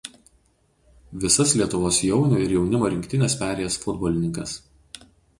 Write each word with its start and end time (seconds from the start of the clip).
Visas 1.23 1.51
Lietuvos 1.59 1.99
jaunių 2.07 2.39
ir 2.45 2.53
jaunimo 2.55 2.89
rinktines 2.93 3.35
perėjęs 3.41 3.77
futbolininkas. 3.83 4.55